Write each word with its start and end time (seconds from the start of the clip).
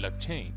بلاکچین 0.00 0.54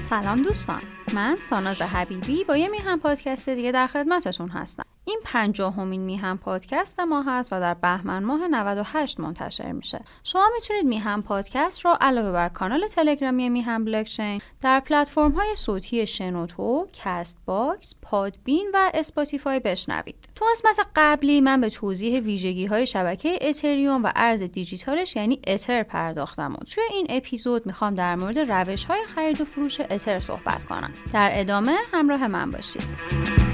سلام 0.00 0.42
دوستان. 0.42 0.82
من 1.14 1.36
ساناز 1.36 1.82
حبیبی 1.82 2.44
با 2.44 2.56
یه 2.56 2.68
میهن 2.68 2.98
پادکست 2.98 3.48
دیگه 3.48 3.72
در 3.72 3.86
خدمتتون 3.86 4.48
هستم. 4.48 4.91
این 5.04 5.20
پنجاهمین 5.24 6.00
میهن 6.00 6.38
پادکست 6.38 7.00
ما 7.00 7.22
هست 7.22 7.52
و 7.52 7.60
در 7.60 7.74
بهمن 7.74 8.24
ماه 8.24 8.46
98 8.46 9.20
منتشر 9.20 9.72
میشه. 9.72 10.00
شما 10.24 10.48
می‌تونید 10.54 10.84
میهن 10.84 11.22
پادکست 11.22 11.84
رو 11.84 11.96
علاوه 12.00 12.32
بر 12.32 12.48
کانال 12.48 12.86
تلگرامی 12.86 13.48
میهن 13.48 13.84
بلاکچین 13.84 14.40
در 14.60 14.80
پلتفرم 14.80 15.32
های 15.32 15.54
صوتی 15.54 16.06
شنوتو، 16.06 16.88
کست 16.92 17.38
باکس، 17.46 17.94
پادبین 18.02 18.70
و 18.74 18.90
اسپاتیفای 18.94 19.60
بشنوید. 19.60 20.28
تو 20.34 20.44
قسمت 20.52 20.86
قبلی 20.96 21.40
من 21.40 21.60
به 21.60 21.70
توضیح 21.70 22.20
ویژگی 22.20 22.66
های 22.66 22.86
شبکه 22.86 23.38
اتریوم 23.40 24.04
و 24.04 24.12
ارز 24.16 24.42
دیجیتالش 24.42 25.16
یعنی 25.16 25.40
اتر 25.46 25.82
پرداختم 25.82 26.52
و 26.52 26.64
توی 26.64 26.84
این 26.92 27.06
اپیزود 27.10 27.66
می‌خوام 27.66 27.94
در 27.94 28.16
مورد 28.16 28.38
روش 28.38 28.84
های 28.84 29.04
خرید 29.04 29.40
و 29.40 29.44
فروش 29.44 29.80
اتر 29.80 30.20
صحبت 30.20 30.64
کنم. 30.64 30.92
در 31.12 31.30
ادامه 31.32 31.76
همراه 31.92 32.28
من 32.28 32.50
باشید. 32.50 33.51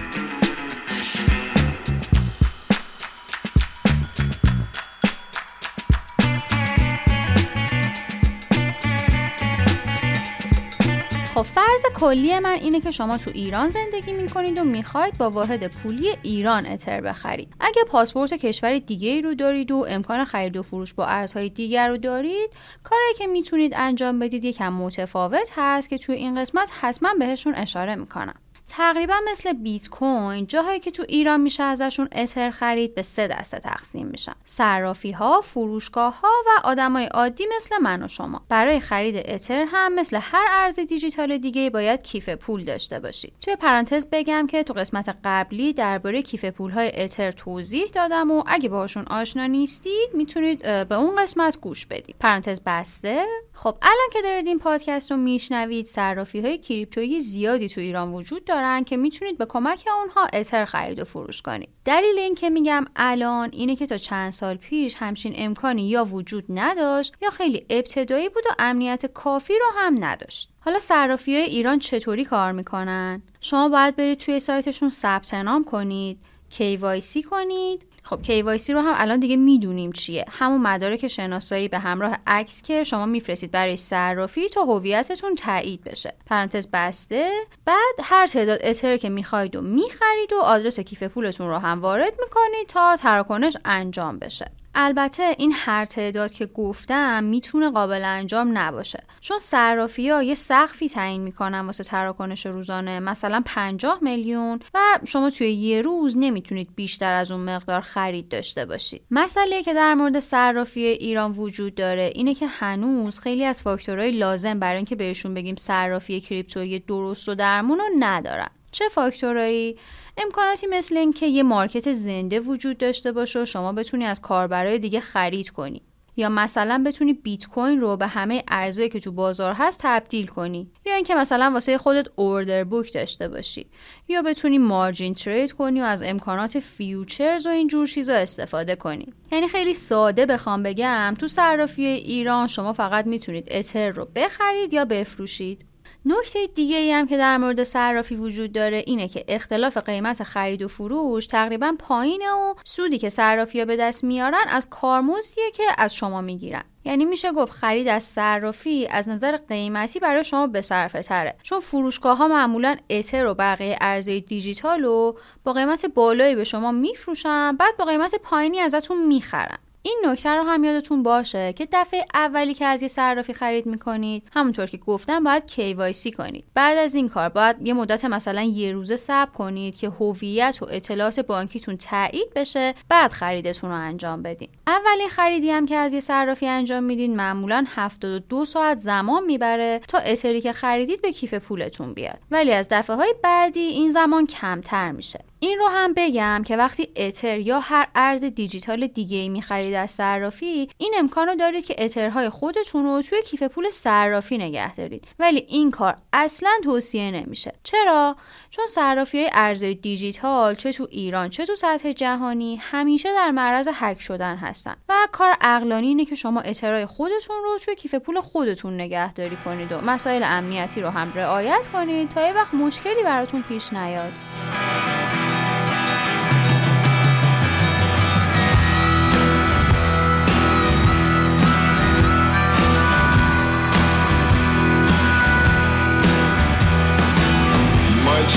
فرض 11.78 11.92
کلی 11.94 12.38
من 12.38 12.52
اینه 12.52 12.80
که 12.80 12.90
شما 12.90 13.16
تو 13.16 13.30
ایران 13.34 13.68
زندگی 13.68 14.12
می‌کنید 14.12 14.58
و 14.58 14.64
می‌خواید 14.64 15.18
با 15.18 15.30
واحد 15.30 15.66
پولی 15.66 16.16
ایران 16.22 16.66
اتر 16.66 17.00
بخرید. 17.00 17.48
اگه 17.60 17.84
پاسپورت 17.84 18.34
کشور 18.34 18.78
دیگه 18.78 19.08
ای 19.08 19.22
رو 19.22 19.34
دارید 19.34 19.70
و 19.70 19.86
امکان 19.88 20.24
خرید 20.24 20.56
و 20.56 20.62
فروش 20.62 20.94
با 20.94 21.06
ارزهای 21.06 21.48
دیگر 21.48 21.88
رو 21.88 21.96
دارید 21.96 22.50
کاری 22.82 23.14
که 23.18 23.26
می‌تونید 23.26 23.72
انجام 23.76 24.18
بدید 24.18 24.44
یکم 24.44 24.72
متفاوت 24.72 25.50
هست 25.56 25.90
که 25.90 25.98
توی 25.98 26.14
این 26.14 26.40
قسمت 26.40 26.70
حتما 26.80 27.14
بهشون 27.18 27.54
اشاره 27.54 27.94
می‌کنم. 27.94 28.34
تقریبا 28.68 29.14
مثل 29.30 29.52
بیت 29.52 29.88
کوین 29.88 30.46
جاهایی 30.46 30.80
که 30.80 30.90
تو 30.90 31.04
ایران 31.08 31.40
میشه 31.40 31.62
ازشون 31.62 32.08
اتر 32.12 32.50
خرید 32.50 32.94
به 32.94 33.02
سه 33.02 33.28
دسته 33.28 33.58
تقسیم 33.58 34.06
میشن. 34.06 34.32
صرافی 34.44 35.12
ها 35.12 35.40
فروشگاه 35.40 36.20
ها 36.20 36.32
و 36.46 36.60
آدمای 36.64 37.06
عادی 37.06 37.44
مثل 37.56 37.78
من 37.78 38.02
و 38.02 38.08
شما. 38.08 38.42
برای 38.48 38.80
خرید 38.80 39.16
اتر 39.28 39.66
هم 39.68 39.94
مثل 39.94 40.18
هر 40.22 40.46
ارز 40.50 40.78
دیجیتال 40.78 41.38
دیگه 41.38 41.70
باید 41.70 42.02
کیف 42.02 42.28
پول 42.28 42.64
داشته 42.64 43.00
باشید. 43.00 43.32
توی 43.40 43.56
پرانتز 43.56 44.06
بگم 44.12 44.46
که 44.46 44.62
تو 44.62 44.72
قسمت 44.72 45.16
قبلی 45.24 45.72
درباره 45.72 46.22
کیف 46.22 46.44
پول 46.44 46.70
های 46.70 47.02
اتر 47.02 47.32
توضیح 47.32 47.86
دادم 47.86 48.30
و 48.30 48.42
اگه 48.46 48.68
باهاشون 48.68 49.04
آشنا 49.04 49.46
نیستید 49.46 50.10
می‌تونید 50.14 50.62
به 50.62 50.94
اون 50.94 51.22
قسمت 51.22 51.60
گوش 51.60 51.86
بدید. 51.86 52.16
پرانتز 52.20 52.60
بسته. 52.66 53.26
خب 53.52 53.76
الان 53.82 54.08
که 54.12 54.22
دارید 54.22 54.46
این 54.46 54.58
پادکست 54.58 55.10
رو 55.10 55.16
میشنوید 55.16 55.86
صرافی 55.86 56.40
های 56.40 56.58
کریپتویی 56.58 57.20
زیادی 57.20 57.68
تو 57.68 57.80
ایران 57.80 58.12
وجود 58.12 58.44
داره. 58.44 58.57
که 58.86 58.96
می‌تونید 58.96 59.38
به 59.38 59.46
کمک 59.46 59.84
اونها 60.00 60.26
اتر 60.32 60.64
خرید 60.64 60.98
و 60.98 61.04
فروش 61.04 61.42
کنید. 61.42 61.68
دلیل 61.84 62.18
این 62.18 62.34
که 62.34 62.50
میگم 62.50 62.84
الان 62.96 63.50
اینه 63.52 63.76
که 63.76 63.86
تا 63.86 63.96
چند 63.96 64.32
سال 64.32 64.56
پیش 64.56 64.94
همچین 64.98 65.32
امکانی 65.36 65.88
یا 65.88 66.04
وجود 66.04 66.44
نداشت 66.48 67.14
یا 67.22 67.30
خیلی 67.30 67.66
ابتدایی 67.70 68.28
بود 68.28 68.42
و 68.50 68.54
امنیت 68.58 69.06
کافی 69.06 69.52
رو 69.58 69.66
هم 69.74 70.04
نداشت. 70.04 70.50
حالا 70.60 70.78
صرافی 70.78 71.34
های 71.34 71.44
ایران 71.44 71.78
چطوری 71.78 72.24
کار 72.24 72.52
می‌کنن؟ 72.52 73.22
شما 73.40 73.68
باید 73.68 73.96
برید 73.96 74.18
توی 74.18 74.40
سایتشون 74.40 74.90
ثبت 74.90 75.34
نام 75.34 75.64
کنید 75.64 76.18
KYC 76.50 77.24
کنید 77.30 77.86
خب 78.08 78.22
KYC 78.22 78.70
رو 78.70 78.80
هم 78.80 78.94
الان 78.96 79.20
دیگه 79.20 79.36
می‌دونیم 79.36 79.92
چیه. 79.92 80.24
همون 80.28 80.60
مدارک 80.62 81.08
شناسایی 81.08 81.68
به 81.68 81.78
همراه 81.78 82.16
عکس 82.26 82.62
که 82.62 82.84
شما 82.84 83.06
میفرستید 83.06 83.50
برای 83.50 83.76
صرافی 83.76 84.48
تا 84.48 84.64
هویتتون 84.64 85.34
تایید 85.34 85.84
بشه. 85.84 86.14
پرانتز 86.26 86.68
بسته. 86.72 87.30
بعد 87.64 87.94
هر 88.02 88.26
تعداد 88.26 88.60
اتر 88.62 88.96
که 88.96 89.08
می‌خواید 89.08 89.56
و 89.56 89.62
می‌خرید 89.62 90.32
و 90.32 90.40
آدرس 90.40 90.80
کیف 90.80 91.02
پولتون 91.02 91.48
رو 91.48 91.58
هم 91.58 91.80
وارد 91.80 92.12
می‌کنید 92.20 92.66
تا 92.68 92.96
تراکنش 92.96 93.56
انجام 93.64 94.18
بشه. 94.18 94.50
البته 94.80 95.34
این 95.38 95.52
هر 95.54 95.84
تعداد 95.84 96.32
که 96.32 96.46
گفتم 96.46 97.24
می‌تونه 97.24 97.70
قابل 97.70 98.04
انجام 98.04 98.58
نباشه. 98.58 99.02
چون 99.20 99.38
صرافی 99.38 100.10
ها 100.10 100.22
یه 100.22 100.34
سقفی 100.34 100.88
تعیین 100.88 101.20
می‌کنن 101.20 101.60
واسه 101.60 101.84
تراکنش 101.84 102.46
روزانه 102.46 103.00
مثلا 103.00 103.42
50 103.46 103.98
میلیون 104.02 104.60
و 104.74 104.78
شما 105.06 105.30
توی 105.30 105.52
یه 105.52 105.82
روز 105.82 106.16
نمی‌تونید 106.18 106.68
بیشتر 106.76 107.12
از 107.12 107.30
اون 107.30 107.40
مقدار 107.40 107.80
خرید 107.80 108.28
داشته 108.28 108.64
باشید. 108.64 109.02
مسئله 109.10 109.62
که 109.62 109.74
در 109.74 109.94
مورد 109.94 110.18
صرافی 110.18 110.80
ایران 110.80 111.32
وجود 111.32 111.74
داره 111.74 112.12
اینه 112.14 112.34
که 112.34 112.46
هنوز 112.46 113.18
خیلی 113.18 113.44
از 113.44 113.62
فاکتورهای 113.62 114.10
لازم 114.10 114.58
برای 114.58 114.76
اینکه 114.76 114.96
بهشون 114.96 115.34
بگیم 115.34 115.56
صرافی 115.56 116.20
کریپتویی 116.20 116.78
درست 116.78 117.28
و 117.28 117.34
درمون 117.34 117.78
رو 117.78 117.84
ندارن. 117.98 118.48
چه 118.72 118.88
فاکتورایی 118.88 119.76
امکاناتی 120.20 120.66
مثل 120.66 120.96
اینکه 120.96 121.26
یه 121.26 121.42
market 121.42 121.92
زنده 121.92 122.40
وجود 122.40 122.78
داشته 122.78 123.12
باشه 123.12 123.42
و 123.42 123.44
شما 123.44 123.72
بتونی 123.72 124.04
از 124.04 124.20
کاربرای 124.20 124.78
دیگه 124.78 125.00
خرید 125.00 125.50
کنی. 125.50 125.82
یا 126.16 126.28
مثلا 126.28 126.82
بتونی 126.86 127.12
بیت 127.12 127.46
کوین 127.46 127.80
رو 127.80 127.96
به 127.96 128.06
همه 128.06 128.42
ارزایی 128.48 128.88
که 128.88 129.00
تو 129.00 129.12
بازار 129.12 129.54
هست 129.58 129.80
تبدیل 129.82 130.26
کنی. 130.26 130.70
یا 130.86 130.94
اینکه 130.94 131.14
مثلا 131.14 131.50
واسه 131.52 131.78
خودت 131.78 132.06
order 132.16 132.64
book 132.64 132.92
داشته 132.92 133.28
باشی. 133.28 133.66
یا 134.08 134.22
بتونی 134.22 134.58
margin 134.58 135.14
trade 135.14 135.52
کنی 135.52 135.80
و 135.80 135.84
از 135.84 136.02
امکانات 136.02 136.58
futures 136.58 137.46
و 137.46 137.50
اینجور 137.50 137.86
چیزا 137.86 138.14
استفاده 138.14 138.76
کنی. 138.76 139.12
یعنی 139.32 139.48
خیلی 139.48 139.74
ساده 139.74 140.26
بخوام 140.26 140.62
بگم 140.62 141.14
تو 141.18 141.28
صرافی 141.28 141.86
ایران 141.86 142.46
شما 142.46 142.72
فقط 142.72 143.06
می‌تونید 143.06 143.48
اتر 143.50 143.88
رو 143.90 144.08
بخرید 144.16 144.72
یا 144.72 144.84
بفروشید. 144.84 145.67
نکته 146.04 146.46
دیگه 146.54 146.76
ای 146.76 146.92
هم 146.92 147.06
که 147.06 147.16
در 147.16 147.38
مورد 147.38 147.62
صرافی 147.62 148.16
وجود 148.16 148.52
داره 148.52 148.84
اینه 148.86 149.08
که 149.08 149.24
اختلاف 149.28 149.76
قیمت 149.76 150.22
خرید 150.22 150.62
و 150.62 150.68
فروش 150.68 151.26
تقریبا 151.26 151.74
پایینه 151.78 152.30
و 152.30 152.54
سودی 152.64 152.98
که 152.98 153.08
صرافی 153.08 153.58
ها 153.58 153.64
به 153.64 153.76
دست 153.76 154.04
میارن 154.04 154.44
از 154.48 154.68
کارمزدیه 154.70 155.50
که 155.50 155.62
از 155.78 155.94
شما 155.94 156.20
می‌گیرن. 156.20 156.64
یعنی 156.84 157.04
میشه 157.04 157.32
گفت 157.32 157.52
خرید 157.52 157.88
از 157.88 158.04
صرافی 158.04 158.86
از 158.90 159.08
نظر 159.08 159.36
قیمتی 159.36 159.98
برای 159.98 160.24
شما 160.24 160.46
به 160.46 160.60
صرفه 160.60 161.02
تره. 161.02 161.36
چون 161.42 161.60
فروشگاه 161.60 162.16
ها 162.16 162.28
معمولا 162.28 162.76
اتر 162.90 163.26
و 163.26 163.34
بقیه 163.34 163.78
ارزهای 163.80 164.20
دیجیتال 164.20 164.82
رو 164.82 165.18
با 165.44 165.52
قیمت 165.52 165.86
بالایی 165.86 166.34
به 166.34 166.44
شما 166.44 166.72
میفروشن 166.72 167.56
بعد 167.56 167.76
با 167.76 167.84
قیمت 167.84 168.14
پایینی 168.14 168.58
ازتون 168.58 169.06
می‌خرن. 169.06 169.58
این 169.82 170.02
نکته 170.06 170.30
رو 170.30 170.42
هم 170.42 170.64
یادتون 170.64 171.02
باشه 171.02 171.52
که 171.52 171.68
دفعه 171.72 172.04
اولی 172.14 172.54
که 172.54 172.64
از 172.64 172.82
یه 172.82 172.88
صرافی 172.88 173.34
خرید 173.34 173.66
می‌کنید 173.66 174.22
همونطور 174.32 174.66
که 174.66 174.76
گفتم 174.76 175.24
باید 175.24 175.42
KYC 175.46 176.14
کنید. 176.16 176.44
بعد 176.54 176.78
از 176.78 176.94
این 176.94 177.08
کار 177.08 177.28
باید 177.28 177.56
یه 177.66 177.74
مدت 177.74 178.04
مثلا 178.04 178.42
یه 178.42 178.72
روزه 178.72 178.96
صبر 178.96 179.30
کنید 179.30 179.76
که 179.76 179.88
هویت 179.88 180.58
و 180.60 180.66
اطلاعات 180.70 181.20
بانکیتون 181.20 181.76
تایید 181.76 182.34
بشه 182.36 182.74
بعد 182.88 183.12
خریدتون 183.12 183.70
رو 183.70 183.76
انجام 183.76 184.22
بدین. 184.22 184.48
اولین 184.66 185.08
خریدی 185.08 185.50
هم 185.50 185.66
که 185.66 185.76
از 185.76 185.92
یه 185.92 186.00
صرافی 186.00 186.46
انجام 186.46 186.84
میدین 186.84 187.16
معمولا 187.16 187.64
72 187.68 188.44
ساعت 188.44 188.78
زمان 188.78 189.24
می‌بره 189.24 189.80
تا 189.88 189.98
اتری 189.98 190.40
که 190.40 190.52
خریدید 190.52 191.02
به 191.02 191.12
کیف 191.12 191.34
پولتون 191.34 191.94
بیاد. 191.94 192.18
ولی 192.30 192.52
از 192.52 192.68
دفعه 192.70 192.96
های 192.96 193.14
بعدی 193.22 193.60
این 193.60 193.90
زمان 193.90 194.26
کمتر 194.26 194.92
میشه. 194.92 195.27
این 195.40 195.58
رو 195.58 195.66
هم 195.66 195.92
بگم 195.96 196.42
که 196.46 196.56
وقتی 196.56 196.88
اتر 196.96 197.38
یا 197.38 197.60
هر 197.60 197.88
ارز 197.94 198.24
دیجیتال 198.24 198.86
دیگه 198.86 199.16
ای 199.16 199.28
می‌خرید 199.28 199.74
از 199.74 199.90
صرافی 199.90 200.68
این 200.78 200.94
امکان 200.98 201.28
رو 201.28 201.34
دارید 201.34 201.64
که 201.64 201.74
اترهای 201.78 202.28
خودتون 202.28 202.84
رو 202.84 203.02
توی 203.02 203.22
کیف 203.22 203.42
پول 203.42 203.70
صرافی 203.70 204.38
نگه 204.38 204.74
دارید. 204.74 205.04
ولی 205.18 205.44
این 205.48 205.70
کار 205.70 205.96
اصلا 206.12 206.50
توصیه 206.64 207.10
نمیشه. 207.10 207.52
چرا؟ 207.62 208.16
چون 208.50 208.66
صرافی 208.66 209.18
های 209.18 209.30
ارز 209.32 209.62
دیجیتال 209.62 210.54
چه 210.54 210.72
تو 210.72 210.88
ایران 210.90 211.30
چه 211.30 211.46
تو 211.46 211.56
سطح 211.56 211.92
جهانی 211.92 212.56
همیشه 212.56 213.12
در 213.12 213.30
معرض 213.30 213.68
هک 213.74 214.00
شدن 214.00 214.36
هستن. 214.36 214.76
و 214.88 215.08
کار 215.12 215.34
عقلانی 215.40 215.86
اینه 215.86 216.04
که 216.04 216.14
شما 216.14 216.40
اترهای 216.40 216.86
خودتون 216.86 217.36
رو 217.44 217.58
توی 217.64 217.74
کیف 217.74 217.94
پول 217.94 218.20
خودتون 218.20 218.74
نگهداری 218.74 219.36
کنید 219.44 219.72
و 219.72 219.80
مسائل 219.80 220.22
امنیتی 220.24 220.80
رو 220.80 220.90
هم 220.90 221.12
رعایت 221.14 221.68
کنید 221.72 222.08
تا 222.08 222.26
یه 222.26 222.32
وقت 222.32 222.54
مشکلی 222.54 223.02
براتون 223.02 223.42
پیش 223.42 223.72
نیاد. 223.72 224.12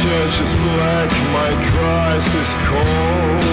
Church 0.02 0.38
is 0.46 0.54
black, 0.66 1.10
my 1.36 1.52
Christ 1.68 2.32
is 2.42 2.52
cold. 2.68 3.46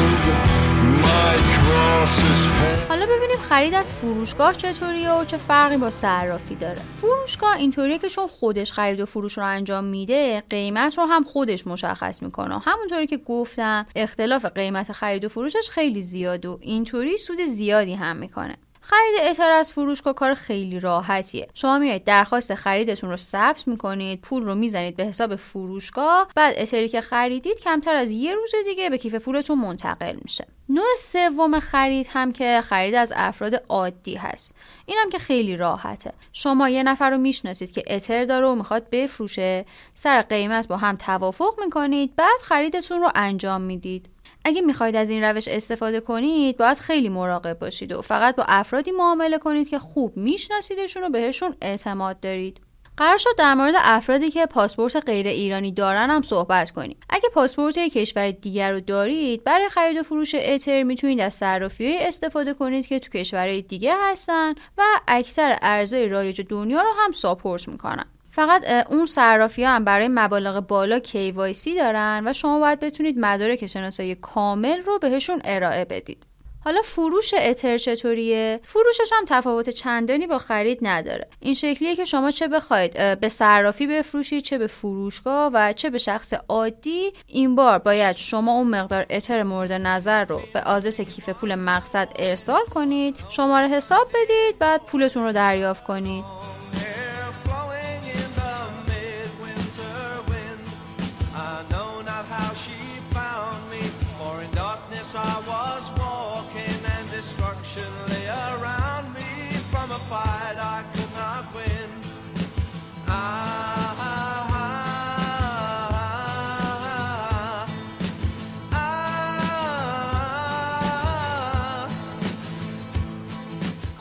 حالا 2.89 3.07
ببینیم 3.07 3.37
خرید 3.49 3.75
از 3.75 3.93
فروشگاه 3.93 4.55
چطوریه 4.55 5.13
و 5.13 5.25
چه 5.25 5.37
فرقی 5.37 5.77
با 5.77 5.91
صرافی 5.91 6.55
داره. 6.55 6.81
فروشگاه 6.97 7.57
اینطوریه 7.57 7.99
که 7.99 8.09
چون 8.09 8.27
خودش 8.27 8.73
خرید 8.73 9.01
و 9.01 9.07
فروش 9.07 9.39
رو 9.39 9.45
انجام 9.45 9.85
میده 9.85 10.43
قیمت 10.51 10.99
رو 10.99 11.05
هم 11.05 11.25
خودش 11.25 11.67
مشخص 11.67 12.23
می‌کنه. 12.23 12.59
همونطوری 12.59 13.07
که 13.07 13.17
گفتم 13.17 13.87
اختلاف 13.97 14.45
قیمت 14.45 14.93
خرید 14.93 15.25
و 15.25 15.29
فروشش 15.29 15.69
خیلی 15.71 16.03
زیاد 16.03 16.47
و 16.47 16.59
اینطوری 16.61 17.19
سود 17.19 17.41
زیادی 17.41 17.95
هم 17.95 18.17
می‌کنه. 18.17 18.57
خرید 18.91 19.31
اتر 19.31 19.51
از 19.51 19.73
فروشگاه 19.73 20.15
کار 20.15 20.35
خیلی 20.35 20.81
راحتیه. 20.81 21.49
شما 21.55 21.79
میایید 21.79 22.05
درخواست 22.05 22.55
خریدتون 22.55 23.11
رو 23.11 23.17
ثبت 23.17 23.69
می‌کنید 23.69 24.21
پول 24.21 24.43
رو 24.43 24.55
می‌زنید 24.55 24.97
به 24.97 25.05
حساب 25.05 25.37
فروشگاه 25.37 26.29
بعد 26.35 26.55
اتری 26.59 26.89
که 26.89 27.01
خریدید 27.01 27.59
کمتر 27.59 27.95
از 27.95 28.11
یه 28.11 28.35
روز 28.35 28.51
دیگه 28.65 28.91
به 28.91 28.99
کیف 28.99 29.15
پولتون 29.15 29.59
منتقل 29.59 30.19
میشه. 30.23 30.47
نوع 30.69 30.87
سوم 30.99 31.61
خرید 31.61 32.07
هم 32.11 32.33
که 32.33 32.61
خرید 32.65 32.95
از 32.95 33.13
افراد 33.17 33.63
عادی 33.69 34.15
هست. 34.15 34.55
این 34.87 34.99
هم 35.03 35.11
که 35.11 35.19
خیلی 35.19 35.57
راحته. 35.57 36.13
شما 36.33 36.69
یه 36.69 36.83
نفر 36.83 37.11
رو 37.11 37.19
می‌شناسید 37.19 37.73
که 37.73 37.83
اتر 37.87 38.25
داره 38.25 38.47
و 38.47 38.55
می‌خواد 38.55 38.91
بفروشه 38.91 39.65
سر 39.95 40.23
قیمت 40.23 40.69
با 40.69 40.77
هم 40.77 40.97
توافق 40.97 41.55
می‌کنید 41.65 42.17
بعد 42.17 42.41
خریدتون 42.45 43.01
رو 43.01 43.11
انجام 43.15 43.61
می‌دید. 43.61 44.09
اگه 44.49 44.61
می‌خواید 44.61 44.97
از 44.97 45.11
این 45.11 45.25
روش 45.25 45.49
استفاده 45.49 46.01
کنید 46.01 46.57
باید 46.57 46.79
خیلی 46.79 47.09
مراقب 47.09 47.59
باشید 47.59 47.93
و 47.93 48.03
فقط 48.03 48.37
با 48.37 48.45
افرادی 48.49 48.91
معامله 48.91 49.39
کنید 49.39 49.69
که 49.69 49.79
خوب 49.79 50.17
میشناسیدشون 50.17 51.05
و 51.05 51.09
بهشون 51.09 51.55
اعتماد 51.63 52.21
دارید 52.21 52.61
قرار 52.97 53.17
شد 53.17 53.31
در 53.39 53.55
مورد 53.55 53.75
افرادی 53.77 54.31
که 54.31 54.47
پاسپورت 54.47 54.97
غیر 54.97 55.27
ایرانی 55.27 55.73
دارن 55.73 56.11
هم 56.11 56.23
صحبت 56.23 56.71
کنیم. 56.71 56.97
اگه 57.11 57.29
پاسپورت 57.35 57.79
کشور 57.79 58.31
دیگر 58.31 58.73
رو 58.73 58.81
دارید، 58.81 59.45
برای 59.45 59.69
خرید 59.69 59.99
و 59.99 60.03
فروش 60.03 60.35
اتر 60.35 60.83
می‌تونید 60.83 61.21
از 61.21 61.35
صرافی 61.35 61.99
استفاده 61.99 62.55
کنید 62.55 62.87
که 62.87 62.99
تو 62.99 63.19
کشورهای 63.19 63.63
دیگه 63.63 63.95
هستن 64.03 64.55
و 64.79 64.83
اکثر 65.09 65.59
ارزهای 65.63 66.09
رایج 66.09 66.43
دنیا 66.49 66.81
رو 66.81 66.93
هم 67.05 67.13
ساپورت 67.13 67.69
می‌کنن. 67.69 68.07
فقط 68.39 68.91
اون 68.91 69.07
صرافی 69.07 69.65
ها 69.65 69.71
هم 69.71 69.85
برای 69.85 70.09
مبالغ 70.09 70.67
بالا 70.67 70.99
KYC 70.99 71.77
دارن 71.77 72.23
و 72.27 72.33
شما 72.33 72.61
باید 72.61 72.81
بتونید 72.81 73.19
مدارک 73.19 73.67
شناسایی 73.67 74.15
کامل 74.15 74.79
رو 74.81 74.99
بهشون 74.99 75.41
ارائه 75.45 75.85
بدید. 75.85 76.27
حالا 76.65 76.81
فروش 76.85 77.35
اتر 77.35 77.79
چطوریه؟ 77.79 78.61
فروشش 78.65 79.11
هم 79.13 79.25
تفاوت 79.27 79.71
چندانی 79.71 80.27
با 80.27 80.39
خرید 80.39 80.79
نداره. 80.83 81.29
این 81.41 81.55
شکلیه 81.55 81.97
که 81.97 82.05
شما 82.05 82.31
چه 82.31 82.49
بخواید 82.49 83.21
به 83.21 83.29
صرافی 83.29 83.87
بفروشید 83.87 84.43
چه 84.43 84.59
به 84.59 84.67
فروشگاه 84.67 85.51
و 85.55 85.73
چه 85.73 85.91
به 85.91 85.99
شخص 85.99 86.35
عادی 86.49 87.13
این 87.27 87.55
بار 87.55 87.79
باید 87.79 88.17
شما 88.17 88.53
اون 88.53 88.69
مقدار 88.69 89.07
اتر 89.11 89.43
مورد 89.43 89.73
نظر 89.73 90.25
رو 90.25 90.41
به 90.55 90.61
آدرس 90.61 91.01
کیف 91.01 91.29
پول 91.29 91.55
مقصد 91.55 92.09
ارسال 92.17 92.63
کنید 92.75 93.17
شماره 93.29 93.69
حساب 93.69 94.09
بدید 94.09 94.59
بعد 94.59 94.83
پولتون 94.83 95.25
رو 95.25 95.33
دریافت 95.33 95.85
کنید. 95.85 96.25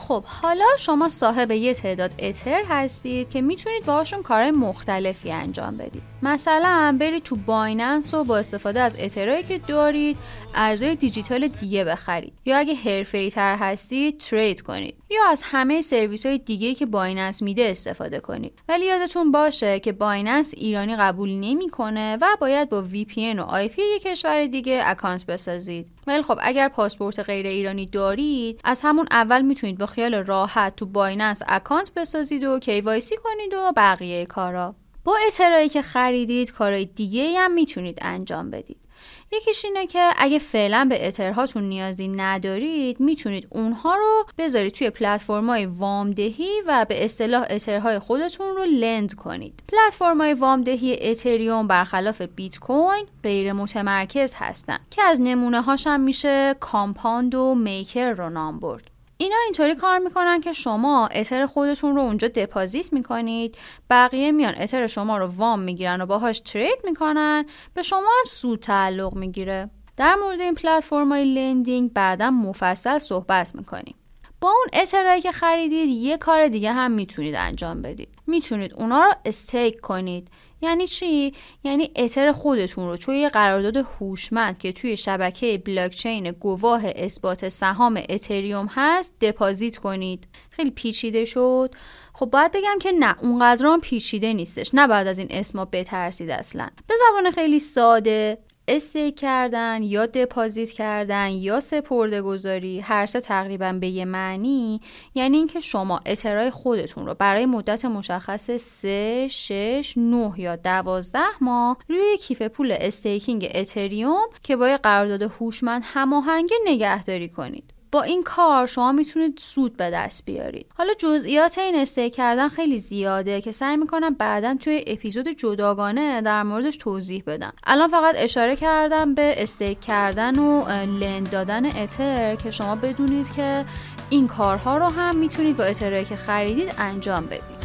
خب 0.07 0.23
حالا 0.23 0.65
شما 0.79 1.09
صاحب 1.09 1.51
یه 1.51 1.73
تعداد 1.73 2.11
اتر 2.19 2.61
هستید 2.69 3.29
که 3.29 3.41
می‌تونید 3.41 3.85
باهاشون 3.85 4.23
کارهای 4.23 4.51
مختلفی 4.51 5.31
انجام 5.31 5.77
بدید. 5.77 6.01
مثلا 6.21 6.97
برید 6.99 7.23
تو 7.23 7.35
بایننس 7.35 8.13
و 8.13 8.23
با 8.23 8.37
استفاده 8.37 8.79
از 8.79 8.99
اترهایی 8.99 9.43
که 9.43 9.57
دارید 9.57 10.17
ارزهای 10.55 10.95
دیجیتال 10.95 11.47
دیگه 11.47 11.83
بخرید. 11.83 12.33
یا 12.45 12.57
اگه 12.57 12.73
حرفه‌ای 12.73 13.29
تر 13.29 13.55
هستید 13.55 14.17
trade 14.17 14.61
کنید. 14.61 14.95
یا 15.09 15.21
از 15.29 15.43
همه 15.45 15.81
سرویس 15.81 16.25
های 16.25 16.37
دیگه 16.37 16.73
که 16.73 16.85
بایننس 16.85 17.41
میده 17.41 17.63
استفاده 17.69 18.19
کنید. 18.19 18.53
ولی 18.69 18.85
یادتون 18.85 19.31
باشه 19.31 19.79
که 19.79 19.91
بایننس 19.91 20.53
ایرانی 20.57 20.95
قبول 20.95 21.29
نمی‌کنه 21.29 22.17
و 22.21 22.37
باید 22.41 22.69
با 22.69 22.83
VPN 22.93 23.39
و 23.39 23.67
IP 23.67 23.79
یک 23.79 24.01
کشور 24.01 24.45
دیگه 24.45 24.81
account 24.85 25.25
بسازید. 25.25 25.96
ولی 26.07 26.21
خب 26.21 26.39
اگر 26.41 26.69
پاسپورت 26.69 27.19
غیر 27.19 27.47
ایرانی 27.47 27.85
دارید 27.85 28.61
از 28.63 28.81
همون 28.83 29.07
اول 29.11 29.41
می‌تونید 29.41 29.77
با 29.77 29.85
خیال 29.85 30.15
راحت 30.15 30.75
تو 30.75 30.85
بایننس 30.85 31.41
account 31.47 31.91
بسازید 31.93 32.43
و 32.43 32.59
KYC 32.59 33.09
کنید 33.23 33.53
و 33.53 33.71
بقیه 33.75 34.25
کارا. 34.25 34.75
با 35.03 35.17
اترایی 35.27 35.69
که 35.69 35.81
خریدید 35.81 36.51
کارهای 36.51 36.85
دیگه 36.85 37.39
هم 37.39 37.53
می‌تونید 37.53 37.99
انجام 38.01 38.51
بدید. 38.51 38.86
یکیش 39.31 39.65
اینه 39.65 39.87
که 39.87 40.11
اگه 40.17 40.39
فعلا 40.39 40.87
به 40.89 41.07
اترهاتون 41.07 41.63
نیازی 41.63 42.07
ندارید 42.07 42.99
می‌تونید 42.99 43.47
اونها 43.49 43.95
رو 43.95 44.25
بذارید 44.37 44.73
توی 44.73 44.89
پلتفرم‌های 44.89 45.65
وامدهی 45.65 46.49
و 46.67 46.85
به 46.89 47.05
اصطلاح 47.05 47.45
اترهای 47.49 47.99
خودتون 47.99 48.55
رو 48.55 48.63
lend 48.65 49.13
کنید. 49.13 49.63
پلتفرم‌های 49.71 50.33
وامدهی 50.33 50.97
اتریوم 51.01 51.67
برخلاف 51.67 52.21
بیت 52.21 52.59
کوین 52.59 53.05
غیر 53.23 53.53
متمرکز 53.53 54.33
هستن 54.35 54.79
که 54.91 55.01
از 55.01 55.21
نمونه 55.21 55.61
هاشم 55.61 55.99
میشه 55.99 56.55
کامپاند 56.59 57.35
و 57.35 57.55
میکر 57.55 58.11
رو 58.11 58.29
نام 58.29 58.59
برد. 58.59 58.96
اینا 59.17 59.35
اینطوری 59.45 59.75
کار 59.75 59.97
می‌کنن 59.97 60.41
که 60.41 60.53
شما 60.53 61.07
اتر 61.07 61.45
خودتون 61.45 61.95
رو 61.95 62.01
اونجا 62.01 62.27
deposit 62.27 62.93
می‌کنید. 62.93 63.57
بقیه 63.89 64.31
میان 64.31 64.55
اتر 64.55 64.87
شما 64.87 65.17
رو 65.17 65.25
وام 65.25 65.59
می‌گیرن 65.59 66.01
و 66.01 66.05
باهاش 66.05 66.39
ترید 66.39 66.79
می‌کنن. 66.83 67.45
به 67.73 67.81
شما 67.81 67.99
هم 67.99 68.25
سود 68.27 68.59
تعلق 68.59 69.13
می‌گیره. 69.13 69.69
در 69.97 70.15
مورد 70.15 70.39
این 70.39 70.55
پلتفرم 70.55 71.09
های 71.09 71.33
لندینگ 71.33 71.93
بعدا 71.93 72.31
مفصل 72.31 72.97
صحبت 72.97 73.55
می‌کنیم. 73.55 73.95
با 74.41 74.49
اون 74.49 74.81
اترایی 74.81 75.21
که 75.21 75.31
خریدید 75.31 75.89
یه 75.89 76.17
کار 76.17 76.47
دیگه 76.47 76.71
هم 76.71 76.91
می‌تونید 76.91 77.35
انجام 77.35 77.81
بدید. 77.81 78.09
می‌تونید 78.27 78.73
اونا 78.73 79.03
رو 79.03 79.13
استیک 79.25 79.79
کنید. 79.79 80.27
یعنی 80.61 80.87
چی؟ 80.87 81.33
یعنی 81.63 81.91
اتر 81.95 82.31
خودتون 82.31 82.87
رو. 82.87 82.97
توی 82.97 83.19
یه 83.19 83.29
قرارداد 83.29 83.77
هوشمند 83.77 84.57
که 84.57 84.71
توی 84.71 84.97
شبکه 84.97 85.61
بلاکچین 85.65 86.31
گواه 86.31 86.81
اثبات 86.85 87.49
سهام 87.49 88.03
اتریوم 88.09 88.69
هست 88.73 89.19
دپازیت 89.21 89.77
کنید. 89.77 90.27
خیلی 90.49 90.69
پیچیده 90.69 91.25
شد. 91.25 91.75
خب 92.13 92.25
باید 92.25 92.51
بگم 92.51 92.79
که 92.81 92.91
نه 92.91 93.15
اونقدر 93.21 93.65
هم 93.65 93.81
پیچیده 93.81 94.33
نیستش. 94.33 94.69
نباید 94.73 95.07
از 95.07 95.19
این 95.19 95.27
اسما 95.31 95.65
بترسید 95.65 96.29
اصلا. 96.29 96.69
به 96.87 96.93
زبان 96.99 97.31
خیلی 97.31 97.59
ساده 97.59 98.37
stake 98.69 99.19
کردن 99.19 99.83
یا 99.83 100.05
deposit 100.05 100.71
کردن 100.71 101.29
یا 101.29 101.59
سپرده 101.59 102.21
گذاری 102.21 102.79
هر 102.79 103.05
سه 103.05 103.21
تقریبا 103.21 103.73
به 103.73 103.87
یه 103.87 104.05
معنی. 104.05 104.81
یعنی 105.15 105.37
اینکه 105.37 105.59
شما 105.59 106.01
اترای 106.05 106.49
خودتون 106.49 107.05
رو 107.05 107.13
برای 107.13 107.45
مدت 107.45 107.85
مشخص 107.85 108.51
3 108.51 109.27
6 109.31 109.93
9 109.97 110.33
یا 110.37 110.55
12 110.55 111.19
ماه 111.41 111.77
روی 111.89 112.17
کیف 112.17 112.41
پول 112.41 112.75
staking 112.79 113.51
اتریوم 113.55 114.27
که 114.43 114.55
با 114.55 114.77
قرارداد 114.83 115.21
هوشمند 115.21 115.81
هماهنگ 115.85 116.49
نگهداری 116.65 117.29
کنید. 117.29 117.76
با 117.91 118.03
این 118.03 118.23
کار 118.23 118.65
شما 118.65 118.91
می‌تونید 118.91 119.37
سود 119.37 119.77
به 119.77 119.89
دست 119.89 120.25
بیارید. 120.25 120.65
حالا 120.77 120.93
جزئیات 120.97 121.57
این 121.57 121.75
stake 121.75 122.15
کردن 122.15 122.49
خیلی 122.49 122.77
زیاده 122.77 123.41
که 123.41 123.51
سعی 123.51 123.77
می‌کنم 123.77 124.13
بعدا 124.13 124.55
توی 124.59 124.83
اپیزود 124.87 125.27
جداگانه 125.27 126.21
در 126.21 126.43
موردش 126.43 126.77
توضیح 126.77 127.23
بدم. 127.27 127.53
الان 127.63 127.87
فقط 127.87 128.15
اشاره 128.17 128.55
کردم 128.55 129.13
به 129.13 129.43
stake 129.43 129.79
کردن 129.79 130.39
و 130.39 130.67
lend 130.85 131.29
دادن 131.29 131.65
اتر 131.65 132.35
که 132.35 132.51
شما 132.51 132.75
بدونید 132.75 133.33
که 133.35 133.65
این 134.09 134.27
کارها 134.27 134.77
رو 134.77 134.85
هم 134.85 135.15
می‌تونید 135.15 135.57
با 135.57 135.63
اترهایی 135.63 136.05
که 136.05 136.15
خریدید 136.15 136.73
انجام 136.77 137.25
بدید. 137.25 137.56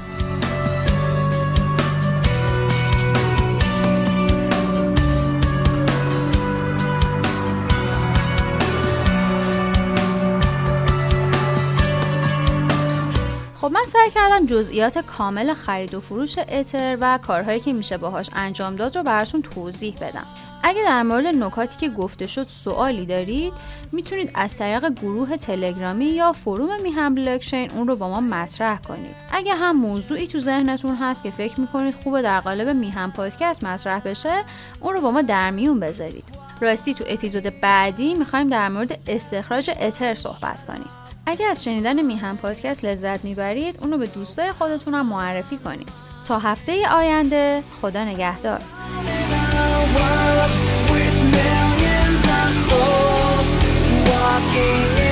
من 13.83 13.89
سعی 13.89 14.11
کردم 14.11 14.47
جزئیات 14.47 14.99
کامل 14.99 15.55
خرید 15.55 15.95
و 15.95 16.01
فروش 16.01 16.39
اتر 16.39 16.99
و 17.01 17.19
کارهایی 17.19 17.61
که 17.61 17.73
میشه 17.73 17.97
باهاش 17.97 18.31
انجام 18.33 18.77
داد 18.77 18.97
رو 18.97 19.03
براتون 19.03 19.43
توضیح 19.43 19.95
بدم. 20.01 20.27
اگه 20.63 20.83
در 20.85 21.03
مورد 21.03 21.27
نکاتی 21.27 21.79
که 21.79 21.89
گفته 21.89 22.27
شد 22.27 22.47
سوالی 22.49 23.07
دارید 23.07 23.53
می‌تونید 23.93 24.31
از 24.35 24.59
طریق 24.59 24.89
گروه 24.89 25.37
تلگرامی 25.37 26.05
یا 26.05 26.33
فروم 26.33 26.83
میهم 26.83 27.15
بلاکچین 27.15 27.71
اون 27.71 27.89
رو 27.89 27.97
با 27.97 28.09
ما 28.09 28.21
مطرح 28.21 28.79
کنید. 28.79 29.15
اگه 29.33 29.55
هم 29.55 29.77
موضوعی 29.77 30.27
تو 30.27 30.39
ذهنتون 30.39 30.97
هست 30.97 31.23
که 31.23 31.31
فکر 31.31 31.61
می‌کنید 31.61 31.95
خوبه 31.95 32.23
در 32.23 32.41
قالب 32.41 32.69
میهم 32.69 33.13
پادکست 33.13 33.65
مطرح 33.65 34.01
بشه 34.01 34.45
اون 34.81 34.95
رو 34.95 35.01
با 35.01 35.11
ما 35.11 35.23
در 35.23 35.51
میون 35.51 35.81
بذارید. 35.81 36.25
راستی 36.61 36.95
تو 36.95 37.05
اپیزود 37.09 37.61
بعدی 37.61 38.15
می‌خوایم 38.15 38.49
در 38.49 38.69
مورد 38.69 38.99
استخراج 39.07 39.71
اتر 39.81 40.15
صحبت 40.15 40.67
کنیم. 40.67 41.02
اگه 41.27 41.47
از 41.47 41.65
شنیدن 41.65 42.03
میهم 42.03 42.37
پادکست 42.37 42.85
لذت 42.85 43.25
می‌برید 43.25 43.79
اونو 43.81 43.99
به 43.99 44.07
دوستای 44.07 44.53
خودتون 44.53 44.95
هم 44.95 45.07
معرفی 45.07 45.57
کنید. 45.57 45.89
تا 46.25 46.39
هفته 46.39 46.89
آینده 46.89 47.63
خدا 47.81 48.05
نگهدار. 48.05 48.61
Walking 54.07 55.12